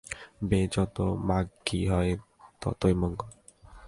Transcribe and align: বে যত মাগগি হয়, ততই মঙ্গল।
বে 0.43 0.59
যত 0.71 0.97
মাগগি 1.27 1.81
হয়, 1.87 2.13
ততই 2.61 2.93
মঙ্গল। 2.93 3.29